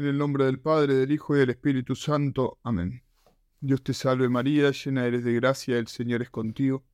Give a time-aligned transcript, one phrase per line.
[0.00, 2.60] En el nombre del Padre, del Hijo y del Espíritu Santo.
[2.62, 3.02] Amén.
[3.58, 6.84] Dios te salve María, llena eres de gracia, el Señor es contigo.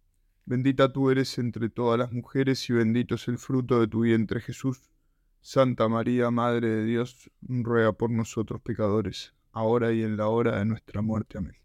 [0.46, 4.41] Bendita tú eres entre todas las mujeres y bendito es el fruto de tu vientre
[4.41, 4.91] Jesús.
[5.43, 10.64] Santa María, Madre de Dios, ruega por nosotros pecadores, ahora y en la hora de
[10.64, 11.36] nuestra muerte.
[11.36, 11.59] Amén.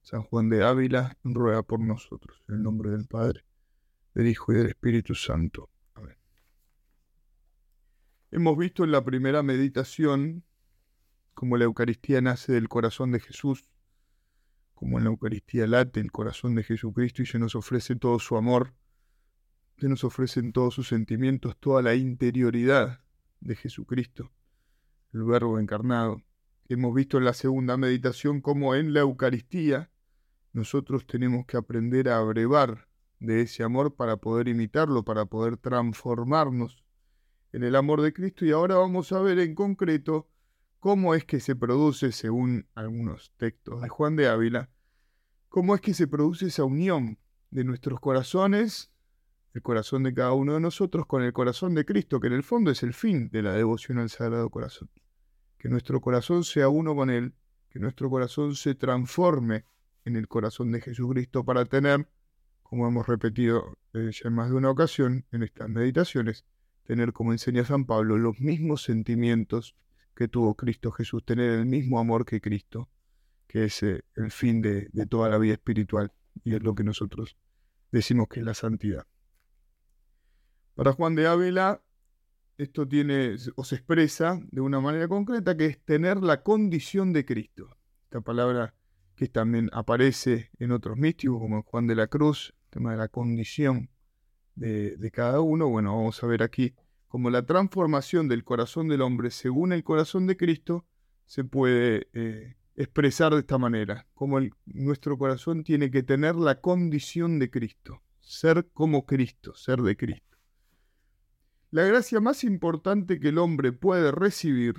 [0.00, 2.42] San Juan de Ávila, ruega por nosotros.
[2.48, 3.44] En el nombre del Padre,
[4.14, 5.68] del Hijo y del Espíritu Santo.
[8.30, 10.44] Hemos visto en la primera meditación
[11.38, 13.64] cómo la Eucaristía nace del corazón de Jesús,
[14.74, 18.36] como en la Eucaristía late el corazón de Jesucristo y se nos ofrece todo su
[18.36, 18.74] amor,
[19.76, 23.04] se nos ofrecen todos sus sentimientos, toda la interioridad
[23.38, 24.32] de Jesucristo,
[25.12, 26.24] el Verbo encarnado.
[26.68, 29.92] Hemos visto en la segunda meditación cómo en la Eucaristía
[30.52, 32.88] nosotros tenemos que aprender a abrevar
[33.20, 36.82] de ese amor para poder imitarlo, para poder transformarnos
[37.52, 40.26] en el amor de Cristo y ahora vamos a ver en concreto
[40.78, 44.70] cómo es que se produce, según algunos textos de Juan de Ávila,
[45.48, 47.18] cómo es que se produce esa unión
[47.50, 48.90] de nuestros corazones,
[49.54, 52.44] el corazón de cada uno de nosotros, con el corazón de Cristo, que en el
[52.44, 54.90] fondo es el fin de la devoción al Sagrado Corazón.
[55.58, 57.34] Que nuestro corazón sea uno con Él,
[57.70, 59.64] que nuestro corazón se transforme
[60.04, 62.08] en el corazón de Jesucristo para tener,
[62.62, 66.44] como hemos repetido eh, ya en más de una ocasión en estas meditaciones,
[66.84, 69.74] tener, como enseña San Pablo, los mismos sentimientos
[70.18, 72.88] que tuvo Cristo Jesús, tener el mismo amor que Cristo,
[73.46, 77.36] que es eh, el fin de, toda la vida espiritual y es lo que nosotros
[77.92, 79.06] decimos que es la santidad.
[80.74, 81.84] Para Juan de Ávila,
[82.56, 87.24] esto tiene o se expresa de una manera concreta que es tener la condición de
[87.24, 87.76] Cristo.
[88.02, 88.74] Esta palabra
[89.14, 93.06] que también aparece en otros místicos como Juan de la Cruz, el tema de la
[93.06, 93.88] condición
[94.56, 96.74] de, cada uno, bueno, vamos a ver aquí
[97.08, 100.86] cómo la transformación del corazón del hombre según el corazón de Cristo
[101.26, 107.38] se puede eh, expresar de esta manera, como nuestro corazón tiene que tener la condición
[107.38, 110.38] de Cristo, ser como Cristo, ser de Cristo.
[111.70, 114.76] La gracia más importante que el hombre puede recibir,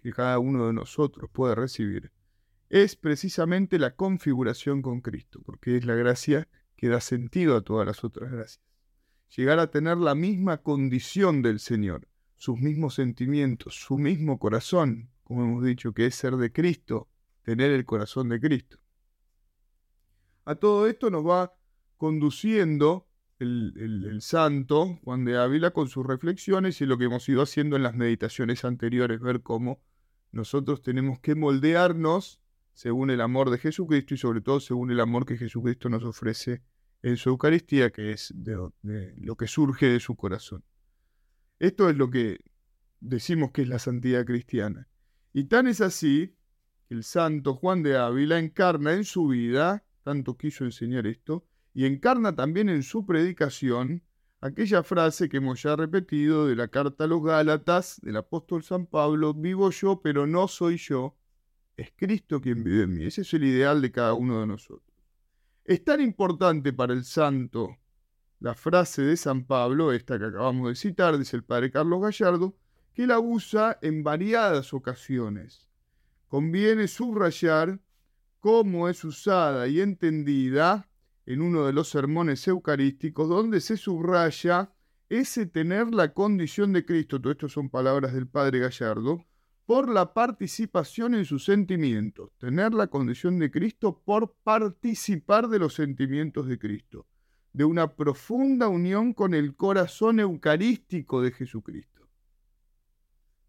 [0.00, 2.12] que cada uno de nosotros puede recibir,
[2.68, 7.86] es precisamente la configuración con Cristo, porque es la gracia que da sentido a todas
[7.86, 8.68] las otras gracias
[9.36, 15.44] llegar a tener la misma condición del Señor, sus mismos sentimientos, su mismo corazón, como
[15.44, 17.08] hemos dicho, que es ser de Cristo,
[17.42, 18.78] tener el corazón de Cristo.
[20.44, 21.54] A todo esto nos va
[21.98, 23.08] conduciendo
[23.38, 27.82] el, santo Juan de Ávila con sus reflexiones y lo que hemos ido haciendo en
[27.82, 29.80] las meditaciones anteriores, ver cómo
[30.32, 32.40] nosotros tenemos que moldearnos
[32.72, 36.62] según el amor de Jesucristo y sobre todo según el amor que Jesucristo nos ofrece
[37.02, 38.70] en su Eucaristía, que es de,
[39.16, 40.64] lo que surge de su corazón.
[41.58, 42.40] Esto es lo que
[43.00, 44.88] decimos que es la santidad cristiana.
[45.32, 46.34] Y tan es así
[46.88, 51.84] que el santo Juan de Ávila encarna en su vida, tanto quiso enseñar esto, y
[51.84, 54.02] encarna también en su predicación
[54.40, 58.86] aquella frase que hemos ya repetido de la carta a los Gálatas del apóstol San
[58.86, 61.16] Pablo, vivo yo, pero no soy yo,
[61.76, 63.04] es Cristo quien vive en mí.
[63.04, 64.87] Ese es el ideal de cada uno de nosotros.
[65.68, 67.76] Es tan importante para el santo
[68.40, 72.56] la frase de San Pablo, esta que acabamos de citar, dice el padre Carlos Gallardo,
[72.94, 75.68] que la usa en variadas ocasiones.
[76.26, 77.80] Conviene subrayar
[78.40, 80.88] cómo es usada y entendida
[81.26, 84.72] en uno de los sermones eucarísticos, donde se subraya
[85.10, 89.22] ese tener la condición de Cristo, todo esto son palabras del padre Gallardo,
[89.68, 95.74] por la participación en sus sentimientos, tener la condición de Cristo por participar de los
[95.74, 97.06] sentimientos de Cristo,
[97.52, 102.08] de una profunda unión con el corazón eucarístico de Jesucristo.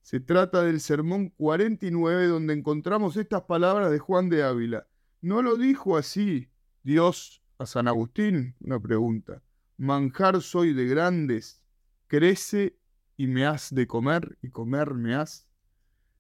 [0.02, 4.88] Se trata del sermón 49 donde encontramos estas palabras de Juan de Ávila.
[5.22, 6.50] ¿No lo dijo así
[6.84, 8.58] Dios a San Agustín?
[8.60, 9.42] Una pregunta.
[9.78, 11.64] Manjar soy de grandes,
[12.08, 12.78] crece
[13.16, 15.49] y me has de comer y comer me has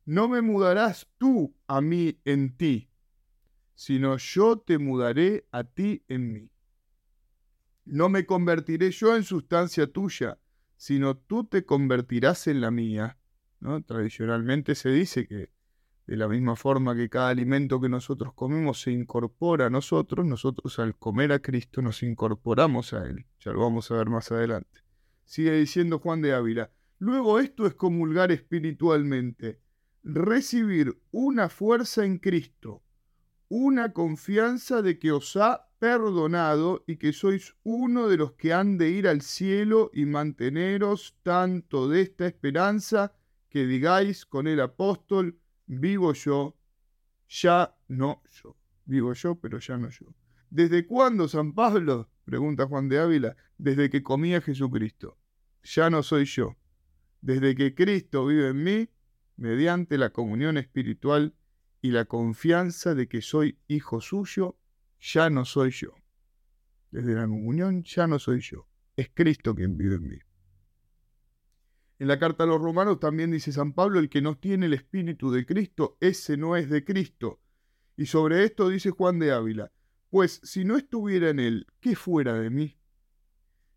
[0.09, 2.89] no me mudarás tú a mí en ti,
[3.75, 6.51] sino yo te mudaré a ti en mí.
[7.85, 10.39] No me convertiré yo en sustancia tuya,
[10.77, 13.19] sino tú te convertirás en la mía.
[13.59, 13.83] ¿no?
[13.83, 15.51] Tradicionalmente se dice que
[16.07, 20.79] de la misma forma que cada alimento que nosotros comemos se incorpora a nosotros, nosotros
[20.79, 23.27] al comer a Cristo nos incorporamos a Él.
[23.41, 24.81] Ya lo vamos a ver más adelante.
[25.25, 26.71] Sigue diciendo Juan de Ávila.
[26.97, 29.59] Luego esto es comulgar espiritualmente
[30.03, 32.83] recibir una fuerza en Cristo,
[33.47, 38.77] una confianza de que os ha perdonado y que sois uno de los que han
[38.77, 43.13] de ir al cielo y manteneros tanto de esta esperanza
[43.49, 46.55] que digáis con el apóstol, vivo yo,
[47.27, 48.55] ya no yo.
[48.85, 50.07] Vivo yo, pero ya no yo.
[50.49, 52.09] ¿Desde cuándo, San Pablo?
[52.25, 53.35] Pregunta Juan de Ávila.
[53.57, 55.17] Desde que comía Jesucristo.
[55.63, 56.57] Ya no soy yo.
[57.21, 58.89] Desde que Cristo vive en mí,
[59.39, 61.33] mediante la comunión espiritual
[61.81, 64.57] y la confianza de que soy hijo suyo,
[64.99, 65.93] ya no soy yo.
[66.91, 68.67] Desde la comunión ya no soy yo.
[68.97, 70.17] Es Cristo quien vive en mí.
[71.99, 74.73] En la carta a los romanos también dice San Pablo, el que no tiene el
[74.73, 77.39] espíritu de Cristo, ese no es de Cristo.
[77.95, 79.71] Y sobre esto dice Juan de Ávila,
[80.09, 82.77] pues si no estuviera en él, ¿qué fuera de mí?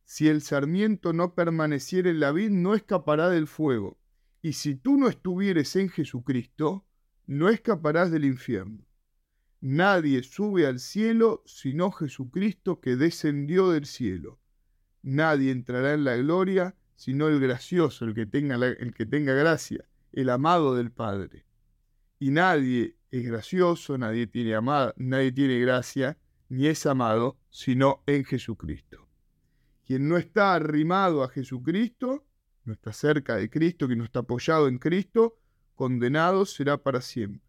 [0.04, 4.01] Si el sarmiento no permaneciera en la vid, no escapará del fuego.
[4.42, 6.84] Y si tú no estuvieres en Jesucristo,
[7.26, 8.84] no escaparás del infierno.
[9.60, 14.40] Nadie sube al cielo sino Jesucristo que descendió del cielo.
[15.02, 19.84] Nadie entrará en la gloria sino el gracioso, el que tenga, el que tenga gracia,
[20.12, 21.44] el amado del Padre.
[22.18, 26.18] Y nadie es gracioso, nadie tiene, amada, nadie tiene gracia,
[26.48, 29.08] ni es amado, sino en Jesucristo.
[29.84, 32.24] Quien no está arrimado a Jesucristo,
[32.64, 35.38] no está cerca de Cristo, quien no está apoyado en Cristo,
[35.74, 37.42] condenado será para siempre.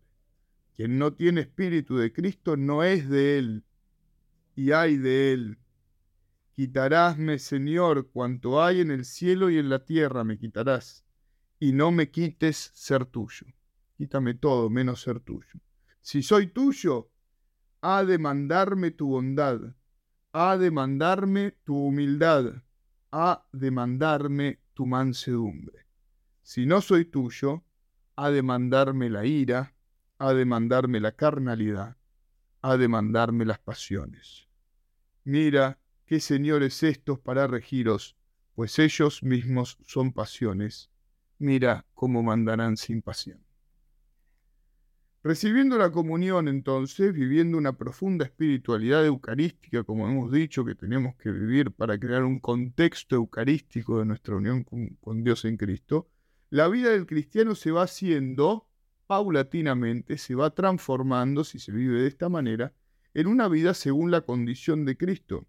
[0.76, 3.64] Quien no tiene espíritu de Cristo no es de él,
[4.56, 5.60] y hay de él.
[6.52, 11.06] Quitarásme, Señor, cuanto hay en el cielo y en la tierra, me quitarás,
[11.60, 13.48] y no me quites ser tuyo.
[13.98, 15.60] Quítame todo menos ser tuyo.
[16.02, 17.10] Si soy tuyo,
[17.82, 19.60] ha de mandarme tu bondad,
[20.32, 22.64] ha de mandarme tu humildad,
[23.12, 25.86] ha de mandarme tu mansedumbre.
[26.42, 27.64] Si no soy tuyo,
[28.16, 29.74] ha de mandarme la ira,
[30.18, 31.98] ha de mandarme la carnalidad,
[32.62, 34.48] ha de mandarme las pasiones.
[35.24, 38.16] Mira qué señores estos para regiros,
[38.56, 40.90] pues ellos mismos son pasiones.
[41.40, 43.43] Mira cómo mandarán sin pasión.
[45.26, 51.32] Recibiendo la comunión, entonces, viviendo una profunda espiritualidad eucarística, como hemos dicho que tenemos que
[51.32, 56.10] vivir para crear un contexto eucarístico de nuestra unión con, Dios en Cristo,
[56.50, 58.68] la vida del cristiano se va haciendo
[59.08, 62.74] paulatinamente, se va transformando, si se vive de esta manera,
[63.14, 65.48] en una vida según la condición de Cristo.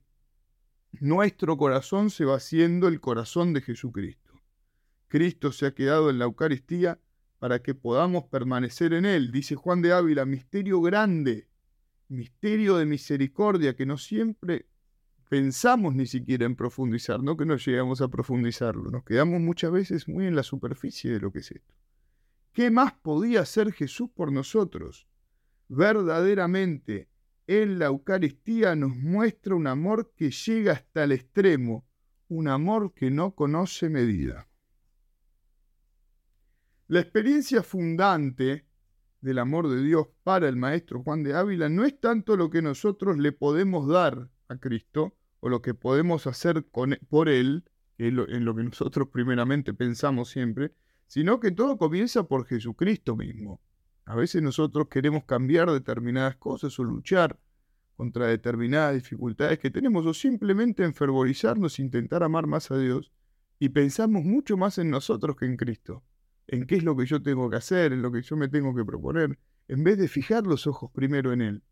[0.93, 4.41] Nuestro corazón se va haciendo el corazón de Jesucristo.
[5.09, 7.01] Cristo se ha quedado en la Eucaristía
[7.45, 9.31] para que podamos permanecer en Él.
[9.31, 11.47] Dice Juan de Ávila, misterio grande,
[12.09, 14.65] misterio de misericordia, que no siempre
[15.29, 20.09] pensamos ni siquiera en profundizar, no que no llegamos a profundizarlo, nos quedamos muchas veces
[20.09, 21.75] muy en la superficie de lo que es esto.
[22.55, 25.07] ¿Qué más podía hacer Jesús por nosotros?
[25.69, 27.11] Verdaderamente,
[27.47, 31.85] en la Eucaristía nos muestra un amor que llega hasta el extremo,
[32.27, 34.49] un amor que no conoce medida.
[36.87, 38.67] La experiencia fundante
[39.23, 42.61] del amor de Dios para el maestro Juan de Ávila no es tanto lo que
[42.61, 47.65] nosotros le podemos dar a Cristo o lo que podemos hacer e, por Él,
[47.97, 50.75] en lo que nosotros primeramente pensamos siempre,
[51.07, 53.63] sino que todo comienza por Jesucristo mismo.
[54.05, 57.41] A veces nosotros queremos cambiar determinadas cosas o luchar
[57.97, 63.11] contra determinadas dificultades que tenemos o simplemente enfervorizarnos e intentar amar más a Dios
[63.59, 66.05] y pensamos mucho más en nosotros que en Cristo
[66.47, 68.75] en qué es lo que yo tengo que hacer, en lo que yo me tengo
[68.75, 71.63] que proponer, en vez de fijar los ojos primero en Él,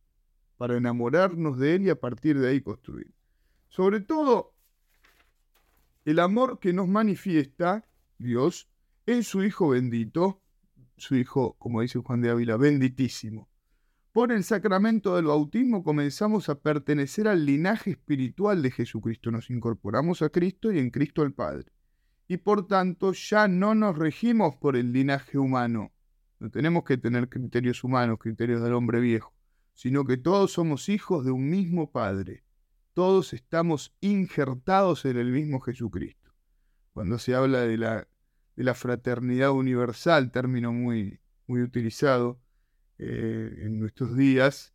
[0.56, 3.12] para enamorarnos de Él y a partir de ahí construir.
[3.68, 4.54] Sobre todo,
[6.04, 7.86] el amor que nos manifiesta
[8.18, 8.68] Dios
[9.06, 10.40] en su Hijo bendito,
[10.96, 13.48] su Hijo, como dice Juan de Ávila, benditísimo.
[14.12, 20.20] Por el sacramento del bautismo comenzamos a pertenecer al linaje espiritual de Jesucristo, nos incorporamos
[20.20, 21.72] a Cristo y en Cristo al Padre
[22.32, 25.92] y por tanto ya no nos regimos por el linaje humano.
[26.40, 29.34] No tenemos que tener criterios humanos, criterios del hombre viejo,
[29.74, 32.42] sino que todos somos hijos de un mismo Padre.
[32.94, 36.32] Todos estamos injertados en el mismo Jesucristo.
[36.94, 38.08] Cuando se habla de la,
[38.56, 42.40] de la fraternidad universal, término muy, muy utilizado
[42.96, 44.72] eh, en nuestros días,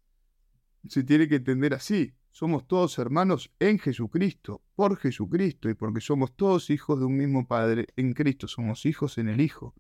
[0.87, 2.13] se tiene que entender así.
[2.39, 7.47] Somos todos hermanos en Jesucristo, por Jesucristo y porque somos todos hijos de un mismo
[7.47, 9.73] Padre en Cristo, somos hijos en el Hijo.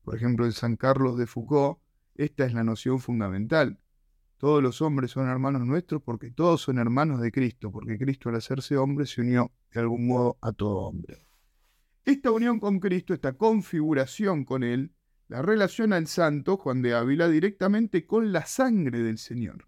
[0.00, 1.80] Por ejemplo, en San Carlos de Foucault,
[2.14, 3.78] esta es la noción fundamental.
[4.38, 8.36] Todos los hombres son hermanos nuestros porque todos son hermanos de Cristo, porque Cristo al
[8.36, 11.26] hacerse hombre se unió de algún modo a todo hombre.
[12.06, 14.94] Esta unión con Cristo, esta configuración con Él,
[15.26, 19.67] la relaciona el santo Juan de Ávila directamente con la sangre del Señor.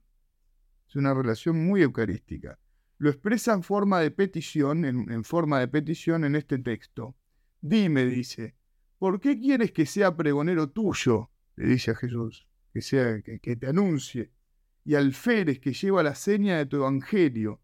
[0.90, 2.58] Es una relación muy eucarística.
[2.98, 7.14] Lo expresa en forma de petición, en, forma de petición en este texto.
[7.60, 8.56] Dime, dice,
[8.98, 11.30] ¿por qué quieres que sea pregonero tuyo?
[11.54, 14.32] Le dice a Jesús, que sea, que, te anuncie,
[14.84, 17.60] y alférez que lleva la seña de tu evangelio,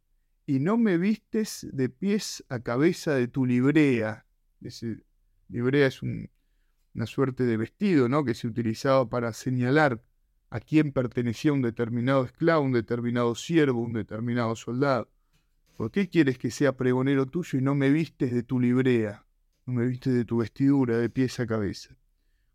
[0.47, 4.25] y no me vistes de pies a cabeza de tu librea.
[4.61, 5.03] Ese,
[5.49, 8.25] librea es una suerte de vestido, ¿no?
[8.25, 10.01] Que se utilizaba para señalar
[10.51, 15.09] a quién pertenecía un determinado esclavo, un determinado siervo, un determinado soldado.
[15.77, 19.27] ¿Por qué quieres que sea pregonero tuyo y no me vistes de tu librea,
[19.67, 21.97] no me vistes de tu vestidura de pies a cabeza?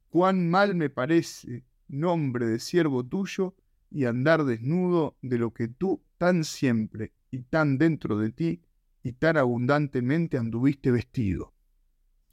[0.09, 3.55] Cuán mal me parece nombre de siervo tuyo
[3.91, 8.61] y andar desnudo de lo que tú tan siempre y tan dentro de ti
[9.03, 11.53] y tan abundantemente anduviste vestido.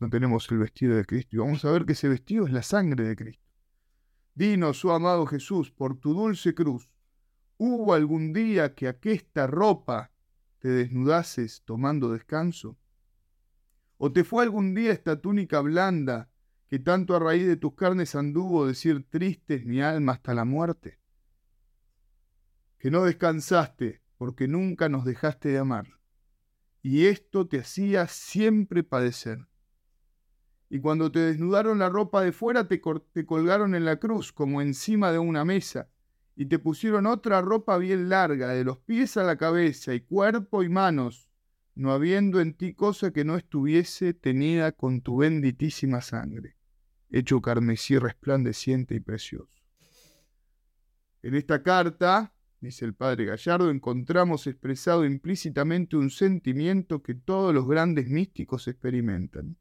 [0.00, 2.62] No tenemos el vestido de Cristo y vamos a ver que ese vestido es la
[2.62, 3.48] sangre de Cristo.
[4.38, 6.88] Dinos, oh amado Jesús, por tu dulce cruz,
[7.57, 10.12] ¿hubo algún día que aquesta ropa
[10.61, 12.78] te desnudases tomando descanso?
[13.97, 16.30] ¿O te fue algún día esta túnica blanda
[16.68, 21.00] que tanto a raíz de tus carnes anduvo decir tristes mi alma hasta la muerte?
[22.78, 25.99] Que no descansaste porque nunca nos dejaste de amar,
[26.80, 29.49] y esto te hacía siempre padecer.
[30.71, 35.13] Y cuando te desnudaron la ropa de fuera, te, colgaron en la cruz como encima
[35.13, 35.89] de una mesa,
[36.37, 40.63] y te pusieron otra ropa bien larga, de los pies a la cabeza, y cuerpo
[40.63, 41.29] y manos,
[41.75, 46.57] no habiendo en ti cosa que no estuviese tenida con tu benditísima sangre,
[47.11, 49.49] hecho carmesí resplandeciente y precioso.
[51.23, 57.67] En esta carta, dice el padre Gallardo, encontramos expresado implícitamente un sentimiento que todos los
[57.67, 59.57] grandes místicos experimentan,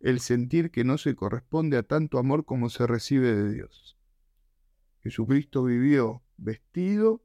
[0.00, 3.96] el sentir que no se corresponde a tanto amor como se recibe de Dios.
[5.02, 7.22] Jesucristo vivió vestido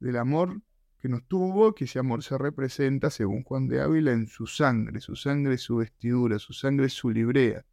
[0.00, 0.60] del amor
[0.98, 5.00] que nos tuvo, que ese amor se representa, según Juan de Ávila, en su sangre.
[5.00, 7.64] Su sangre es su vestidura, su sangre es su librea.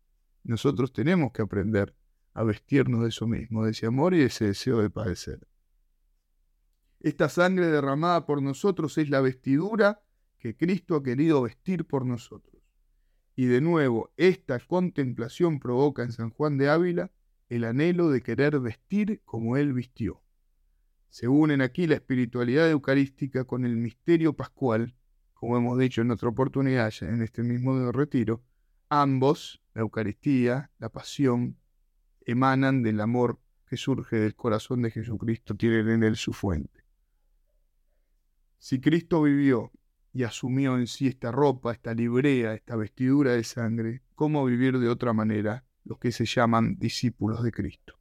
[0.44, 1.96] Nosotros tenemos que aprender
[2.36, 5.48] a vestirnos de eso mismo, de ese amor y de ese deseo de padecer.
[7.00, 10.02] Esta sangre derramada por nosotros es la vestidura
[10.38, 12.55] que Cristo ha querido vestir por nosotros.
[13.36, 17.12] Y de nuevo, esta contemplación provoca en San Juan de Ávila
[17.50, 20.22] el anhelo de querer vestir como Él vistió.
[21.10, 24.96] Se unen aquí la espiritualidad eucarística con el misterio pascual,
[25.34, 28.44] como hemos dicho en otra oportunidad en este mismo retiro.
[28.89, 31.58] Ambos, la Eucaristía, la pasión,
[32.25, 36.84] emanan del amor que surge del corazón de Jesucristo, tienen en él su fuente.
[38.58, 39.72] Si Cristo vivió
[40.15, 44.89] y asumió en sí esta ropa, esta librea, esta vestidura de sangre, ¿cómo vivir de
[44.89, 47.98] otra manera los que se llaman discípulos de Cristo.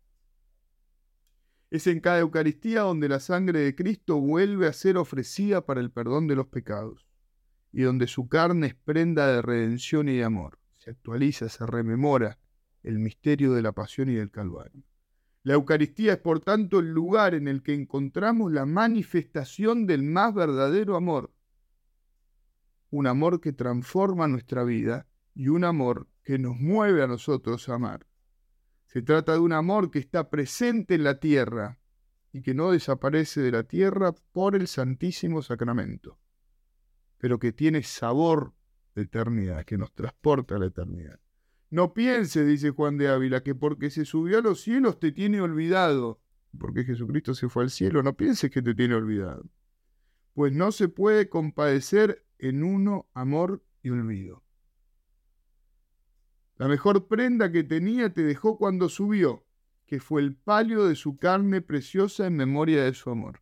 [1.71, 5.91] Es en cada Eucaristía donde la sangre de Cristo vuelve a ser ofrecida para el
[5.91, 7.07] perdón de los pecados,
[7.73, 10.59] y donde su carne es prenda de redención y de amor.
[10.73, 12.39] Se actualiza, se rememora
[12.83, 14.85] el misterio de la pasión y del Calvario.
[15.43, 20.33] La Eucaristía es por tanto el lugar en el que encontramos la manifestación del más
[20.33, 21.34] verdadero amor,
[22.95, 27.75] un amor que transforma nuestra vida y un amor que nos mueve a nosotros a
[27.75, 28.07] amar.
[28.87, 31.81] Se trata de un amor que está presente en la tierra
[32.33, 36.21] y que no desaparece de la tierra por el Santísimo Sacramento,
[37.19, 38.55] pero que tiene sabor
[38.95, 41.19] de eternidad, que nos transporta a la eternidad.
[41.71, 45.41] No piense, dice Juan de Ávila, que porque se subió a los cielos te tiene
[45.41, 46.21] olvidado,
[46.57, 49.51] porque Jesucristo se fue al cielo, no pienses que te tiene olvidado,
[50.33, 54.43] pues no se puede compadecer en uno amor y olvido.
[56.57, 59.47] La mejor prenda que tenía te dejó cuando subió,
[59.87, 63.41] que fue el palio de su carne preciosa en memoria de su amor.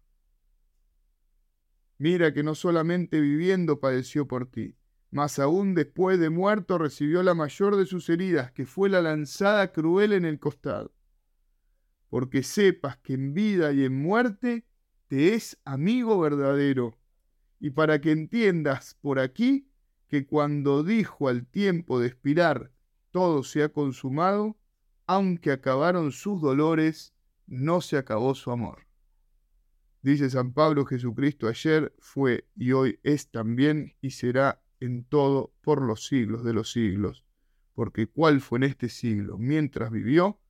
[1.99, 4.77] Mira que no solamente viviendo padeció por ti,
[5.11, 9.73] mas aún después de muerto recibió la mayor de sus heridas, que fue la lanzada
[9.73, 10.95] cruel en el costado.
[12.09, 14.65] Porque sepas que en vida y en muerte
[15.09, 17.02] te es amigo verdadero,
[17.63, 19.69] y para que entiendas por aquí
[20.09, 22.73] que cuando dijo al tiempo de expirar
[23.13, 24.57] todo se ha consumado,
[25.07, 27.15] aunque acabaron sus dolores,
[27.47, 28.89] no se acabó su amor.
[30.03, 35.83] Dice San Pablo, Jesucristo ayer fue y hoy es también y será en todo por
[35.83, 37.25] los siglos de los siglos,
[37.75, 40.41] porque cuál fue en este siglo mientras vivió,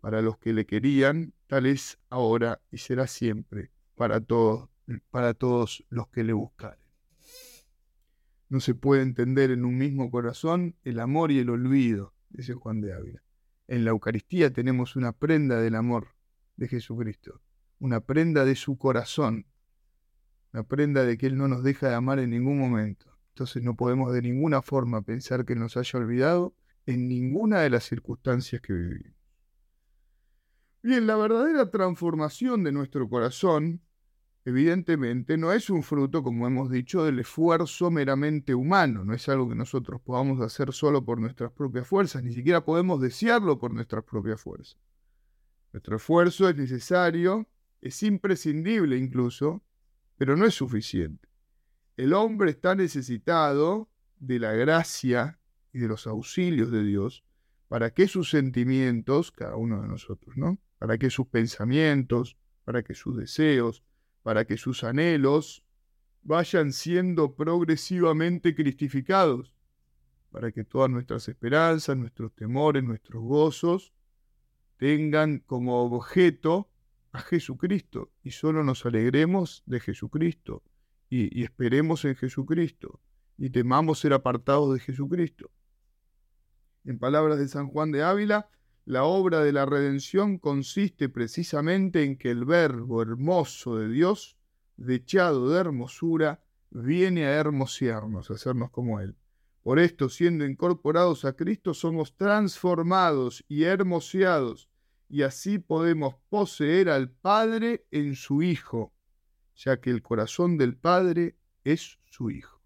[0.00, 4.70] para los que le querían, tal es ahora y será siempre para todos,
[5.10, 6.80] para todos los que le buscaren.
[8.48, 12.80] No se puede entender en un mismo corazón el amor y el olvido, dice Juan
[12.80, 13.22] de Ávila.
[13.68, 16.08] En la Eucaristía tenemos una prenda del amor
[16.56, 17.40] de Jesucristo,
[17.78, 19.46] una prenda de su corazón,
[20.52, 23.16] una prenda de que Él no nos deja de amar en ningún momento.
[23.28, 26.54] Entonces no podemos de ninguna forma pensar que nos haya olvidado
[26.86, 29.14] en ninguna de las circunstancias que vivimos.
[30.82, 33.82] Bien, la verdadera transformación de nuestro corazón,
[34.50, 39.48] evidentemente, no es un fruto, como hemos dicho, del esfuerzo meramente humano, no es algo
[39.48, 44.04] que nosotros podamos hacer solo por nuestras propias fuerzas, ni siquiera podemos desearlo por nuestras
[44.04, 44.78] propias fuerzas.
[45.72, 47.48] Nuestro esfuerzo es necesario,
[47.80, 49.62] es imprescindible incluso,
[50.16, 51.28] pero no es suficiente.
[51.96, 53.88] El hombre está necesitado
[54.18, 55.38] de la gracia
[55.72, 57.24] y de los auxilios de Dios
[57.68, 60.58] para que sus sentimientos, cada uno de nosotros, ¿no?
[60.78, 63.84] Para que sus pensamientos, para que sus deseos,
[64.22, 65.64] para que sus anhelos
[66.22, 69.54] vayan siendo progresivamente cristificados,
[70.30, 73.92] para que todas nuestras esperanzas, nuestros temores, nuestros gozos
[74.76, 76.70] tengan como objeto
[77.12, 80.62] a Jesucristo y solo nos alegremos de Jesucristo
[81.08, 83.00] y, y esperemos en Jesucristo
[83.36, 85.50] y temamos ser apartados de Jesucristo.
[86.84, 88.48] En palabras de San Juan de Ávila,
[88.90, 94.36] la obra de la redención consiste precisamente en que el Verbo hermoso de Dios,
[94.76, 99.14] dechado de hermosura, viene a hermosearnos, a hacernos como Él.
[99.62, 104.68] Por esto, siendo incorporados a Cristo, somos transformados y hermoseados,
[105.08, 108.92] y así podemos poseer al Padre en su Hijo,
[109.54, 112.60] ya que el corazón del Padre es su Hijo.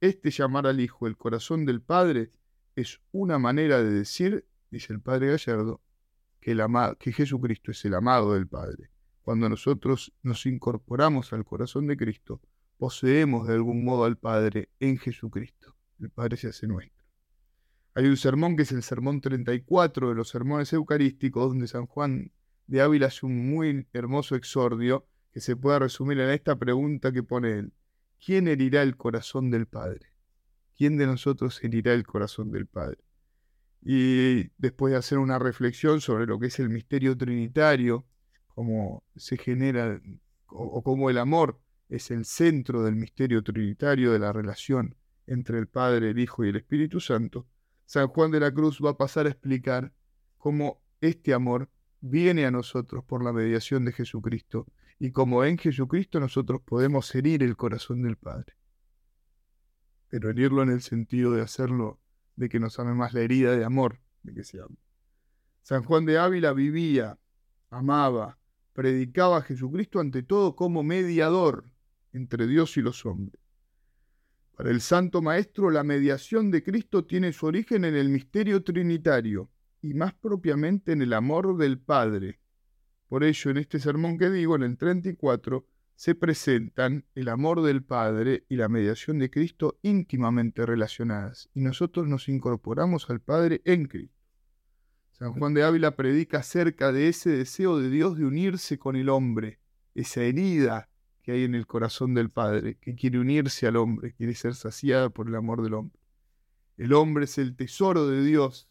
[0.00, 2.32] Este llamar al Hijo el corazón del Padre
[2.74, 5.80] es una manera de decir, dice el Padre Gallardo,
[6.40, 8.90] que, Jesucristo es el amado del Padre.
[9.22, 12.40] Cuando nosotros nos incorporamos al corazón de Cristo,
[12.78, 15.76] poseemos de algún modo al Padre en Jesucristo.
[16.00, 17.04] El Padre se hace nuestro.
[17.94, 22.30] Hay un sermón que es el sermón 34 de los sermones eucarísticos, donde San Juan
[22.66, 27.22] de Ávila hace un muy hermoso exordio que se puede resumir en esta pregunta que
[27.22, 27.72] pone él.
[28.24, 30.08] ¿Quién herirá el corazón del Padre?
[30.78, 32.98] ¿quién de nosotros herirá el corazón del Padre?
[33.82, 38.06] Y después de hacer una reflexión sobre lo que es el misterio trinitario,
[38.48, 40.00] cómo se genera
[40.46, 45.68] o, cómo el amor es el centro del misterio trinitario de la relación entre el
[45.68, 47.46] Padre, el Hijo y el Espíritu Santo,
[47.86, 49.92] San Juan de la Cruz va a pasar a explicar
[50.36, 54.66] cómo este amor viene a nosotros por la mediación de Jesucristo
[54.98, 58.54] y cómo en Jesucristo nosotros podemos herir el corazón del Padre.
[60.08, 62.00] Pero herirlo en el sentido de hacerlo,
[62.38, 64.76] de que nos ame más la herida de amor de que se ama.
[65.62, 67.18] San Juan de Ávila vivía,
[67.68, 68.38] amaba,
[68.72, 71.68] predicaba a Jesucristo ante todo como mediador
[72.12, 73.40] entre Dios y los hombres.
[74.56, 79.50] Para el Santo Maestro, la mediación de Cristo tiene su origen en el misterio trinitario
[79.82, 82.40] y más propiamente en el amor del Padre.
[83.08, 85.66] Por ello, en este sermón que digo, en el 34,
[85.98, 92.06] se presentan el amor del Padre y la mediación de Cristo íntimamente relacionadas, y nosotros
[92.06, 94.14] nos incorporamos al Padre en Cristo.
[95.10, 99.08] San Juan de Ávila predica acerca de ese deseo de Dios de unirse con el
[99.08, 99.58] hombre,
[99.96, 100.88] esa herida
[101.20, 105.10] que hay en el corazón del Padre, que quiere unirse al hombre, quiere ser saciada
[105.10, 105.98] por el amor del hombre.
[106.76, 108.68] El hombre es el tesoro de Dios,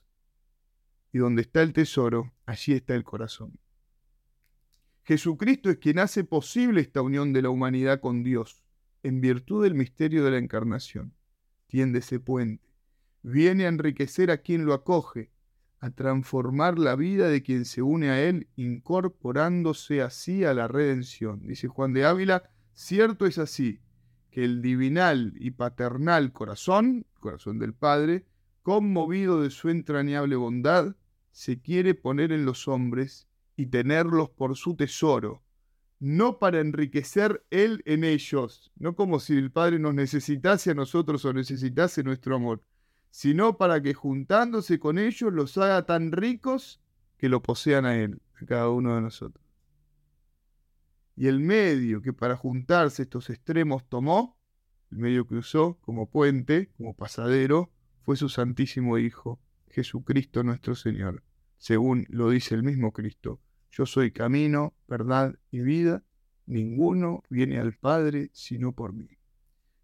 [1.11, 3.59] y donde está el tesoro, allí está el corazón.
[5.07, 8.61] Jesucristo es quien hace posible esta unión de la humanidad con Dios,
[9.03, 11.13] en virtud del misterio de la encarnación.
[11.67, 12.73] Tiende ese puente.
[13.23, 15.31] Viene a enriquecer a quien lo acoge,
[15.79, 21.47] a transformar la vida de quien se une a Él, incorporándose así a la redención.
[21.47, 22.43] Dice Juan de Ávila,
[22.73, 23.79] cierto es así,
[24.29, 28.25] que el divinal y paternal corazón, corazón del Padre,
[28.61, 30.97] conmovido de su entrañable bondad,
[31.31, 33.26] se quiere poner en los hombres
[33.57, 35.43] y tenerlos por su tesoro,
[35.99, 41.25] no para enriquecer Él en ellos, no como si el Padre nos necesitase a nosotros
[41.25, 42.63] o necesitase nuestro amor,
[43.09, 46.79] sino para que juntándose con ellos los haga tan ricos
[47.17, 49.43] que lo posean a Él, a cada uno de nosotros.
[51.15, 54.37] Y el medio que para juntarse estos extremos tomó,
[54.91, 57.71] el medio que usó como puente, como pasadero,
[58.03, 59.39] fue su Santísimo Hijo,
[59.71, 61.23] Jesucristo nuestro Señor,
[61.57, 63.41] según lo dice el mismo Cristo
[63.71, 66.03] yo soy camino, verdad y vida.
[66.45, 69.09] Ninguno viene al Padre sino por mí.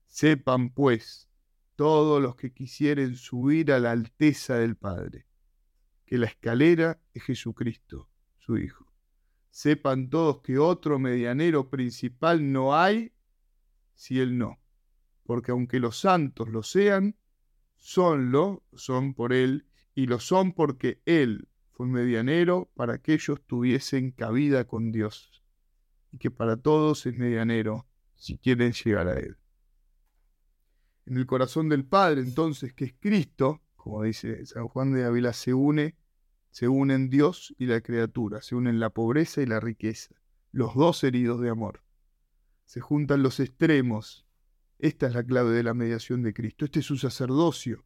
[0.08, 1.30] Sepan, pues,
[1.76, 5.28] todos los que quisieren subir a la alteza del Padre,
[6.06, 8.86] que la escalera es Jesucristo, su Hijo.
[9.50, 13.12] Sepan todos que otro medianero principal no hay
[13.96, 14.60] si Él no,
[15.24, 17.15] porque aunque los santos lo sean,
[17.78, 24.12] sonlo, son por Él, y lo son porque Él, fue medianero para que ellos tuviesen
[24.12, 25.43] cabida con Dios
[26.12, 29.38] y que para todos es medianero si quieren llegar a Él.
[31.05, 35.33] En el corazón del Padre, entonces, que es Cristo, como dice San Juan de Ávila,
[35.33, 35.97] se une,
[36.51, 40.15] se unen Dios y la criatura, se unen la pobreza y la riqueza,
[40.51, 41.83] los dos heridos de amor.
[42.65, 44.25] Se juntan los extremos.
[44.79, 46.65] Esta es la clave de la mediación de Cristo.
[46.65, 47.83] Este es su sacerdocio.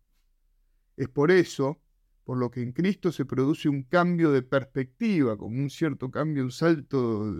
[0.97, 1.79] Es por eso,
[2.27, 6.43] por lo que en Cristo se produce un cambio de perspectiva, como un cierto cambio,
[6.43, 7.33] un salto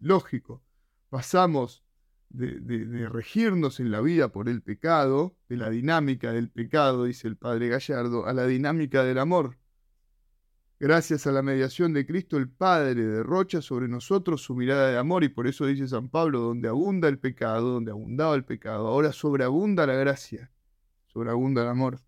[0.00, 0.60] lógico.
[1.08, 1.84] Pasamos
[2.30, 7.36] de, regirnos en la vida por el pecado, de la dinámica del pecado, dice el
[7.36, 9.56] padre Gallardo, a la dinámica del amor.
[10.80, 15.22] Gracias a la mediación de Cristo, el Padre derrocha sobre nosotros su mirada de amor
[15.22, 19.12] y por eso dice San Pablo, donde abunda el pecado, donde abundaba el pecado, ahora
[19.12, 20.50] sobreabunda la gracia,
[21.06, 22.00] sobreabunda el amor.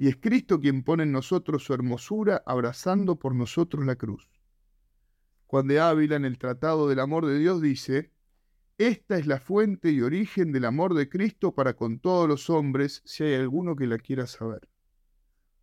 [0.00, 4.30] Y es Cristo quien pone en nosotros su hermosura, abrazando por nosotros la cruz.
[5.44, 8.10] Juan de Ávila en el Tratado del Amor de Dios dice,
[8.78, 13.02] esta es la fuente y origen del amor de Cristo para con todos los hombres,
[13.04, 14.70] si hay alguno que la quiera saber.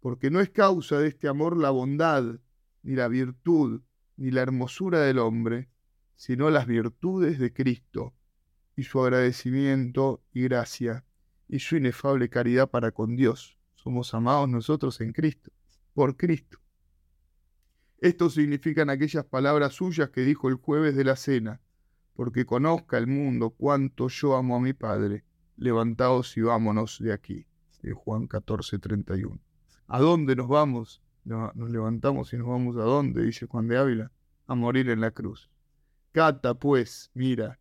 [0.02, 2.40] Porque no es causa de este amor la bondad,
[2.84, 3.82] ni la virtud,
[4.18, 5.68] ni la hermosura del hombre,
[6.16, 8.14] sino las virtudes de Cristo,
[8.76, 11.06] y su agradecimiento y gracia,
[11.48, 13.57] y su inefable caridad para con Dios.
[13.88, 15.50] Somos amados nosotros en Cristo,
[15.94, 16.60] por Cristo.
[18.00, 21.62] Esto significan aquellas palabras suyas que dijo el jueves de la cena
[22.14, 25.24] porque conozca el mundo cuánto yo amo a mi Padre,
[25.56, 27.46] levantaos y vámonos de aquí.
[27.82, 29.40] De Juan 14, 31.
[29.88, 31.02] ¿A dónde nos vamos?
[31.24, 34.12] Nos levantamos y nos vamos a dónde, dice Juan de Ávila,
[34.48, 35.50] a morir en la cruz.
[36.12, 37.58] Cata, pues, mira,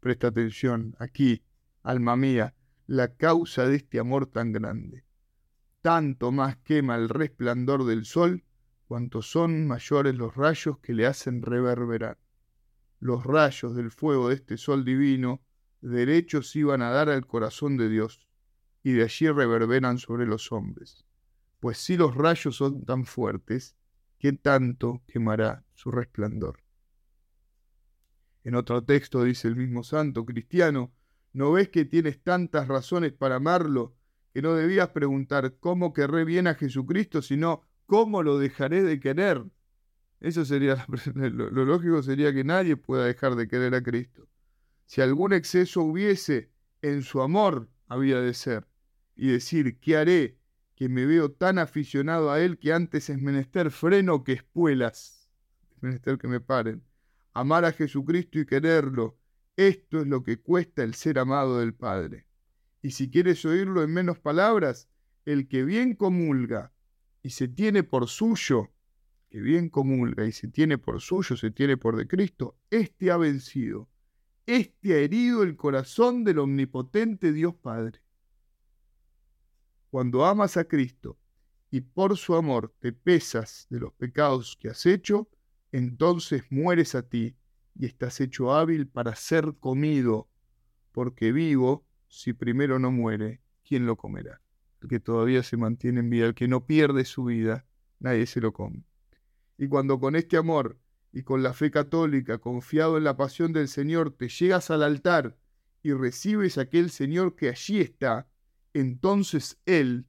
[0.00, 1.42] presta atención, aquí,
[1.82, 2.54] alma mía,
[2.86, 5.06] la causa de este amor tan grande.
[5.82, 8.44] Tanto más quema el resplandor del sol,
[8.86, 12.18] cuanto son mayores los rayos que le hacen reverberar
[13.02, 15.42] los rayos del fuego de este sol divino
[15.80, 18.28] derechos iban a dar al corazón de Dios,
[18.84, 21.04] y de allí reverberan sobre los hombres.
[21.58, 23.74] Pues si los rayos son tan fuertes,
[24.18, 26.60] ¿qué tanto quemará su resplandor?
[28.44, 30.92] En otro texto dice el mismo santo cristiano,
[31.32, 33.96] ¿no ves que tienes tantas razones para amarlo
[34.32, 39.44] que no debías preguntar cómo querré bien a Jesucristo, sino cómo lo dejaré de querer?
[40.20, 44.28] Eso sería lo, lógico sería que nadie pueda dejar de querer a Cristo.
[44.86, 48.66] Si algún exceso hubiese en su amor, había de ser,
[49.16, 50.38] y decir, ¿qué haré?
[50.76, 55.28] Que me veo tan aficionado a Él que antes es menester freno que espuelas.
[55.70, 56.82] Es menester que me paren.
[57.34, 59.18] Amar a Jesucristo y quererlo,
[59.56, 62.26] esto es lo que cuesta el ser amado del Padre.
[62.82, 64.88] Y si quieres oírlo en menos palabras,
[65.24, 66.72] el que bien comulga
[67.22, 68.72] y se tiene por suyo
[69.32, 73.16] que bien comulga y se tiene por suyo, se tiene por de Cristo, éste ha
[73.16, 73.88] vencido,
[74.44, 78.02] éste ha herido el corazón del omnipotente Dios Padre.
[79.88, 81.16] Cuando amas a Cristo
[81.70, 85.30] y por su amor te pesas de los pecados que has hecho,
[85.70, 87.34] entonces mueres a ti
[87.74, 90.28] y estás hecho hábil para ser comido,
[90.92, 94.42] porque vivo, si primero no muere, ¿quién lo comerá?
[94.82, 97.64] El que todavía se mantiene en vida, el que no pierde su vida,
[98.00, 98.84] nadie se lo come.
[99.56, 100.78] Y cuando con este amor
[101.10, 105.38] y con la fe católica, confiado en la pasión del Señor, te llegas al altar
[105.82, 108.28] y recibes a aquel Señor que allí está,
[108.74, 110.06] entonces Él,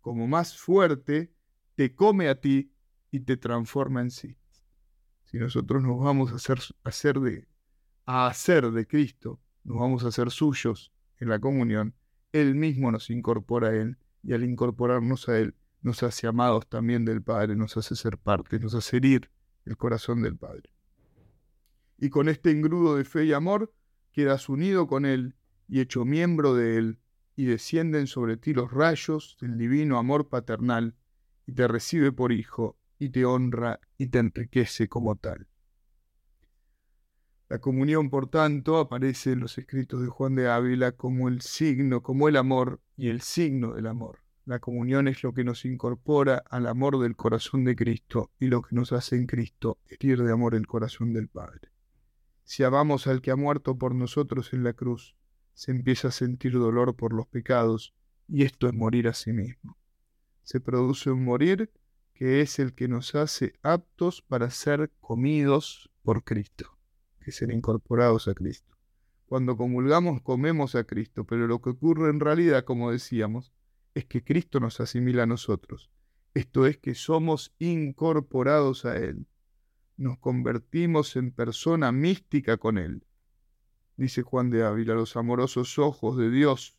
[0.00, 1.34] como más fuerte,
[1.74, 2.72] te come a ti
[3.10, 4.36] y te transforma en sí.
[5.24, 7.48] Si nosotros nos vamos a hacer, a hacer de,
[8.06, 11.94] a hacer de Cristo, nos vamos a hacer suyos en la comunión,
[12.32, 17.04] Él mismo nos incorpora a Él y al incorporarnos a Él nos hace amados también
[17.04, 19.30] del Padre, nos hace ser parte, nos hace herir
[19.64, 20.70] el corazón del Padre.
[21.98, 23.72] Y con este engrudo de fe y amor
[24.12, 25.36] quedas unido con Él
[25.68, 26.98] y hecho miembro de Él,
[27.36, 30.96] y descienden sobre ti los rayos del divino amor paternal,
[31.46, 35.49] y te recibe por hijo, y te honra y te enriquece como tal.
[37.50, 42.00] La comunión, por tanto, aparece en los escritos de Juan de Ávila como el signo,
[42.00, 44.20] como el amor y el signo del amor.
[44.44, 48.62] La comunión es lo que nos incorpora al amor del corazón de Cristo y lo
[48.62, 51.72] que nos hace en Cristo herir de amor el corazón del Padre.
[52.44, 55.16] Si amamos al que ha muerto por nosotros en la cruz,
[55.52, 57.96] se empieza a sentir dolor por los pecados
[58.28, 59.76] y esto es morir a sí mismo.
[60.44, 61.72] Se produce un morir
[62.14, 66.78] que es el que nos hace aptos para ser comidos por Cristo,
[67.20, 68.76] que ser incorporados a Cristo.
[69.26, 73.52] Cuando comulgamos comemos a Cristo, pero lo que ocurre en realidad, como decíamos,
[73.94, 75.90] es que Cristo nos asimila a nosotros.
[76.34, 79.26] Esto es que somos incorporados a Él.
[79.96, 83.04] Nos convertimos en persona mística con Él.
[83.96, 86.76] Dice Juan de Ávila, los amorosos ojos de Dios,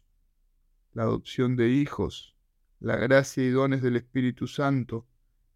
[0.94, 2.36] la adopción de hijos,
[2.80, 5.06] la gracia y dones del Espíritu Santo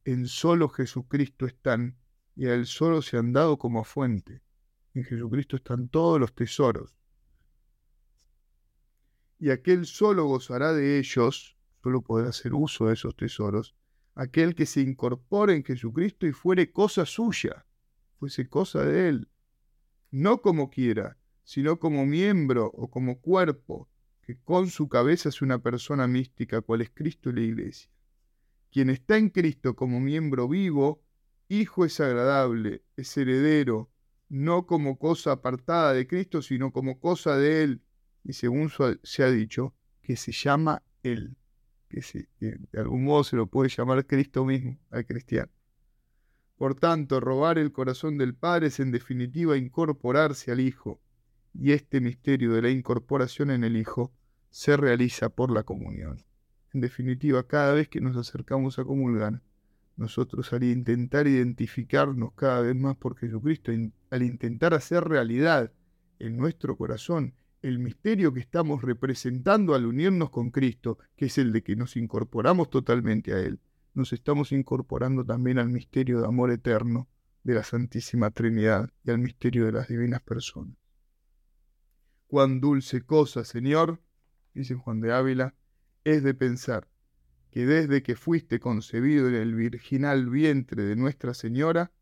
[0.04, 1.98] en solo Jesucristo están
[2.36, 4.45] y a Él solo se han dado como fuente.
[4.96, 6.96] En Jesucristo están todos los tesoros.
[9.38, 13.76] Y aquel solo gozará de ellos, solo podrá hacer uso de esos tesoros,
[14.16, 17.66] aquel que se incorpore en Jesucristo y fuere cosa suya,
[18.18, 19.28] fuese cosa de Él,
[20.12, 23.90] no como quiera, sino como miembro o como cuerpo,
[24.22, 27.92] que con su cabeza es una persona mística, cual es Cristo y la Iglesia.
[28.72, 31.04] Quien está en Cristo como miembro vivo,
[31.50, 33.92] hijo es agradable, es heredero,
[34.30, 37.82] no como cosa apartada de Cristo, sino como cosa de Él,
[38.24, 38.72] y según
[39.04, 41.38] se ha dicho, que se llama Él,
[41.90, 42.02] que,
[42.40, 45.52] que de algún modo se lo puede llamar Cristo mismo al cristiano.
[46.58, 51.02] Por tanto, robar el corazón del Padre es en definitiva incorporarse al Hijo,
[51.54, 54.12] y este misterio de la incorporación en el Hijo
[54.50, 56.24] se realiza por la comunión.
[56.74, 59.42] En definitiva, cada vez que nos acercamos a comulgar,
[59.98, 63.72] nosotros al intentar identificarnos cada vez más por Jesucristo,
[64.10, 65.72] al intentar hacer realidad
[66.20, 71.52] en nuestro corazón el misterio que estamos representando al unirnos con Cristo, que es el
[71.52, 73.60] de que nos incorporamos totalmente a Él,
[73.96, 77.08] nos estamos incorporando también al misterio de amor eterno
[77.44, 80.78] de la Santísima Trinidad y al misterio de las divinas personas.
[82.28, 84.02] Cuán dulce cosa, Señor,
[84.54, 85.56] dice Juan de Ávila,
[86.04, 86.88] es de pensar
[87.56, 91.94] que desde que fuiste concebido en el virginal vientre de Nuestra Señora,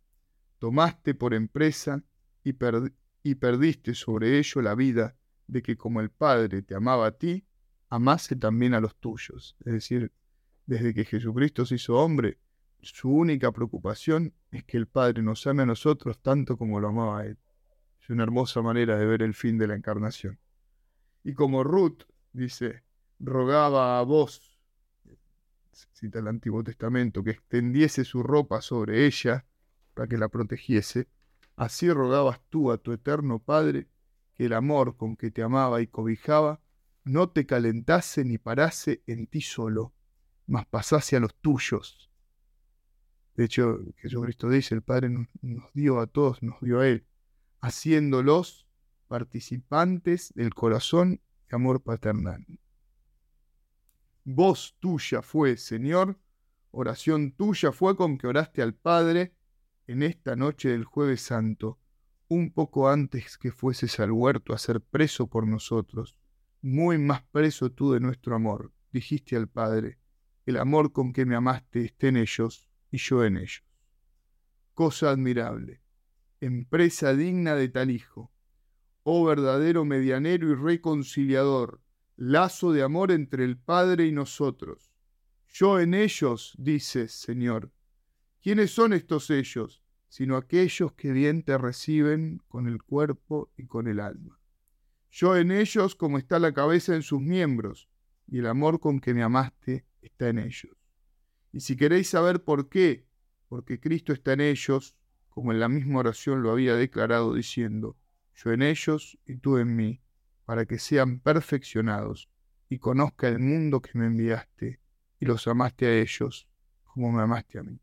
[0.58, 2.04] tomaste por empresa
[2.44, 7.46] y, perdiste sobre ello la vida de que como el Padre te amaba a ti,
[7.90, 9.56] amase también a los tuyos.
[9.60, 10.12] Es decir,
[10.66, 12.40] desde que Jesucristo se hizo hombre,
[12.82, 17.20] su única preocupación es que el Padre nos ame a nosotros tanto como lo amaba
[17.20, 17.38] a Él.
[18.02, 20.40] Es una hermosa manera de ver el fin de la encarnación.
[21.24, 22.82] Y como Ruth, dice,
[23.20, 24.53] rogaba a vos,
[25.94, 29.46] cita el Antiguo Testamento, que extendiese su ropa sobre ella
[29.94, 31.08] para que la protegiese,
[31.56, 33.88] así rogabas tú a tu eterno Padre
[34.36, 36.60] que el amor con que te amaba y cobijaba
[37.04, 39.94] no te calentase ni parase en ti solo,
[40.48, 42.10] mas pasase a los tuyos.
[43.36, 47.06] De hecho, Jesucristo dice, el Padre nos, dio a todos, nos dio a Él,
[47.62, 48.68] haciéndolos
[49.08, 52.46] participantes del corazón y amor paternal.
[54.26, 56.18] Voz tuya fue, Señor,
[56.72, 59.36] oración tuya fue con que oraste al Padre
[59.86, 61.78] en esta noche del jueves santo,
[62.30, 66.18] un poco antes que fueses al huerto a ser preso por nosotros,
[66.62, 70.00] muy más preso tú de nuestro amor, dijiste al Padre,
[70.46, 73.64] el amor con que me amaste esté en ellos y yo en ellos.
[74.74, 75.82] Cosa admirable,
[76.40, 78.32] empresa digna de tal hijo,
[79.04, 81.82] oh verdadero medianero y reconciliador,
[82.16, 84.92] lazo de amor entre el Padre y nosotros.
[85.48, 87.72] Yo en ellos, dices, Señor.
[88.42, 89.82] ¿Quiénes son estos ellos?
[90.10, 94.40] Sino aquellos que bien te reciben con el cuerpo y con el alma.
[95.12, 97.88] Yo en ellos como está la cabeza en sus miembros,
[98.28, 100.76] y el amor con que me amaste está en ellos.
[101.52, 103.08] Y si queréis saber por qué,
[103.48, 104.96] porque Cristo está en ellos,
[105.30, 107.96] como en la misma oración lo había declarado diciendo,
[108.36, 110.02] yo en ellos y tú en mí,
[110.46, 112.30] para que sean perfeccionados
[112.70, 114.80] y conozca el mundo que me enviaste
[115.20, 116.48] y los amaste a ellos
[116.84, 117.80] como me amaste a mí.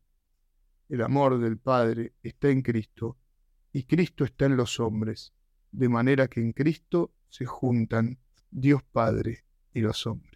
[0.89, 3.17] El amor del Padre está en Cristo
[3.71, 5.33] y Cristo está en los hombres,
[5.71, 8.19] de manera que en Cristo se juntan
[8.49, 10.31] Dios Padre y los hombres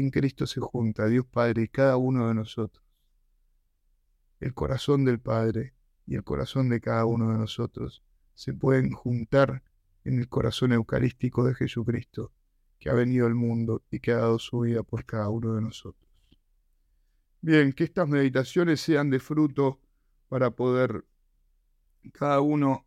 [0.00, 2.84] en Cristo se junta Dios Padre y cada uno de nosotros.
[4.40, 5.74] El corazón del Padre
[6.06, 8.02] y el corazón de cada uno de nosotros
[8.34, 9.62] se pueden juntar
[10.04, 12.32] en el corazón eucarístico de Jesucristo,
[12.78, 15.62] que ha venido al mundo y que ha dado su vida por cada uno de
[15.62, 16.10] nosotros.
[17.40, 19.80] Bien, que estas meditaciones sean de fruto
[20.28, 21.04] para poder
[22.12, 22.86] cada uno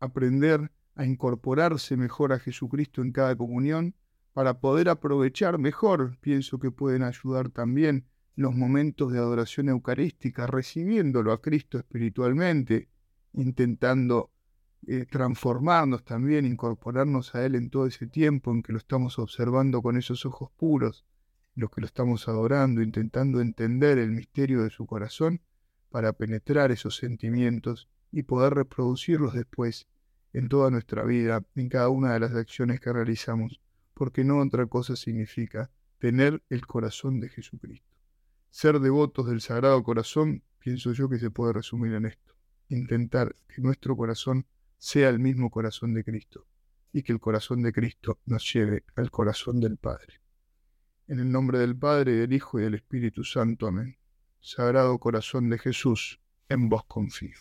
[0.00, 3.94] aprender a incorporarse mejor a Jesucristo en cada comunión
[4.32, 11.32] para poder aprovechar mejor, pienso que pueden ayudar también los momentos de adoración eucarística, recibiéndolo
[11.32, 12.88] a Cristo espiritualmente,
[13.34, 14.31] intentando
[14.86, 19.82] eh, transformarnos también, incorporarnos a Él en todo ese tiempo en que lo estamos observando
[19.82, 21.04] con esos ojos puros,
[21.54, 25.40] los que lo estamos adorando, intentando entender el misterio de su corazón
[25.90, 29.86] para penetrar esos sentimientos y poder reproducirlos después
[30.32, 33.60] en toda nuestra vida, en cada una de las acciones que realizamos
[33.94, 37.96] porque no otra cosa significa tener el corazón de Jesucristo.
[38.50, 42.34] Ser devotos del Sagrado Corazón, pienso yo que se puede resumir en esto.
[42.68, 44.46] Intentar que nuestro corazón
[44.82, 46.44] sea el mismo corazón de Cristo
[46.92, 50.20] y que el corazón de Cristo nos lleve al corazón del Padre.
[51.06, 53.68] En el nombre del Padre, del Hijo y del Espíritu Santo.
[53.68, 53.96] Amén.
[54.40, 57.38] Sagrado corazón de Jesús, en vos confío.